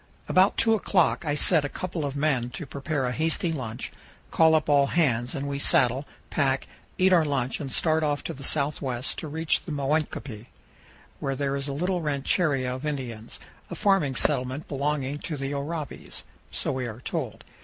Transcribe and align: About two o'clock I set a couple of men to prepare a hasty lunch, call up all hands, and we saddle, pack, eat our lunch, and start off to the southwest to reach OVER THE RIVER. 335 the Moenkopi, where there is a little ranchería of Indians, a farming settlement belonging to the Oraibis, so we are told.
About 0.27 0.57
two 0.57 0.73
o'clock 0.73 1.25
I 1.25 1.35
set 1.35 1.63
a 1.63 1.69
couple 1.69 2.05
of 2.05 2.15
men 2.15 2.49
to 2.57 2.65
prepare 2.65 3.05
a 3.05 3.11
hasty 3.11 3.53
lunch, 3.53 3.91
call 4.31 4.55
up 4.55 4.67
all 4.67 4.87
hands, 4.87 5.35
and 5.35 5.47
we 5.47 5.59
saddle, 5.59 6.07
pack, 6.31 6.65
eat 6.97 7.13
our 7.13 7.23
lunch, 7.23 7.59
and 7.59 7.71
start 7.71 8.01
off 8.01 8.23
to 8.23 8.33
the 8.33 8.43
southwest 8.43 9.19
to 9.19 9.27
reach 9.27 9.59
OVER 9.59 9.65
THE 9.69 9.71
RIVER. 9.73 9.99
335 10.07 10.23
the 10.27 10.39
Moenkopi, 10.39 10.47
where 11.19 11.35
there 11.35 11.55
is 11.55 11.67
a 11.67 11.73
little 11.73 12.01
ranchería 12.01 12.73
of 12.73 12.83
Indians, 12.83 13.39
a 13.69 13.75
farming 13.75 14.15
settlement 14.15 14.67
belonging 14.67 15.19
to 15.19 15.37
the 15.37 15.53
Oraibis, 15.53 16.23
so 16.49 16.71
we 16.71 16.87
are 16.87 17.01
told. 17.01 17.43